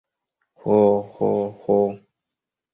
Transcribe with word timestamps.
Ho, 0.63 0.79
ho, 1.19 1.29
ho! 1.67 1.79